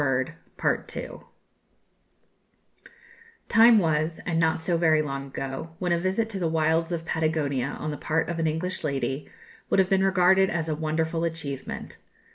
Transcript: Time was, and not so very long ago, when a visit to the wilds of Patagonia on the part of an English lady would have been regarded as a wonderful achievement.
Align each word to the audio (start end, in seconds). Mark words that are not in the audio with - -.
Time 0.01 0.33
was, 3.77 4.17
and 4.25 4.39
not 4.39 4.63
so 4.63 4.75
very 4.75 4.99
long 5.03 5.27
ago, 5.27 5.75
when 5.77 5.91
a 5.91 5.99
visit 5.99 6.27
to 6.31 6.39
the 6.39 6.47
wilds 6.47 6.91
of 6.91 7.05
Patagonia 7.05 7.77
on 7.79 7.91
the 7.91 7.97
part 7.97 8.27
of 8.27 8.39
an 8.39 8.47
English 8.47 8.83
lady 8.83 9.29
would 9.69 9.77
have 9.77 9.91
been 9.91 10.03
regarded 10.03 10.49
as 10.49 10.67
a 10.67 10.73
wonderful 10.73 11.23
achievement. 11.23 11.97